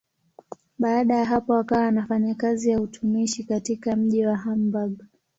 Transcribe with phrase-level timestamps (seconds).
[0.79, 5.03] Baada ya hapo akawa anafanya kazi ya utumishi katika mji wa Hamburg.